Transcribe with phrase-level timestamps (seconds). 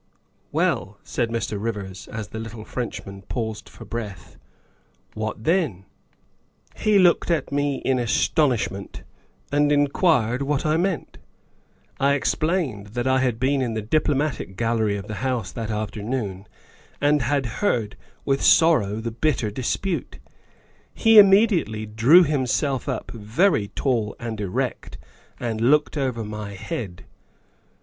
[0.51, 1.61] "Well," said Mr.
[1.61, 4.35] Rivers, as the little Frenchman paused for breath,"
[5.15, 5.85] well, what then?""
[6.75, 9.03] He looked at me in astonishment
[9.51, 11.19] and inquired what I meant;
[11.99, 16.47] I explained I had been in the Diplomatic Gal lery of the House that afternoon
[16.99, 17.95] and had heard
[18.25, 20.17] with sorrow the bitter dispute.
[20.95, 24.97] He immediately drew himself up very tall and erect
[25.39, 27.05] and looked over my head.